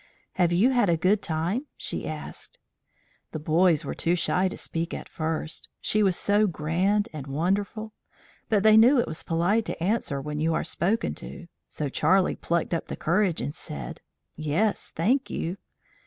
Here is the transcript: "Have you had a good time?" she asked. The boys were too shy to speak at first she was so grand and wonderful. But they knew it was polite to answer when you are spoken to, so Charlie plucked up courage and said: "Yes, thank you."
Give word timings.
"Have 0.33 0.51
you 0.51 0.71
had 0.71 0.89
a 0.89 0.97
good 0.97 1.21
time?" 1.21 1.67
she 1.77 2.07
asked. 2.07 2.57
The 3.33 3.39
boys 3.39 3.85
were 3.85 3.93
too 3.93 4.15
shy 4.15 4.47
to 4.47 4.57
speak 4.57 4.95
at 4.95 5.07
first 5.07 5.69
she 5.79 6.01
was 6.01 6.15
so 6.17 6.47
grand 6.47 7.07
and 7.13 7.27
wonderful. 7.27 7.93
But 8.49 8.63
they 8.63 8.77
knew 8.77 8.97
it 8.99 9.05
was 9.07 9.21
polite 9.21 9.65
to 9.65 9.83
answer 9.83 10.19
when 10.19 10.39
you 10.39 10.55
are 10.55 10.63
spoken 10.63 11.13
to, 11.21 11.45
so 11.69 11.87
Charlie 11.87 12.35
plucked 12.35 12.73
up 12.73 12.87
courage 12.97 13.41
and 13.41 13.53
said: 13.53 14.01
"Yes, 14.35 14.89
thank 14.95 15.29
you." 15.29 15.57